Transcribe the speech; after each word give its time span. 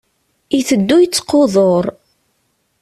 Iteddu 0.59 0.97
yettqudur. 0.99 1.85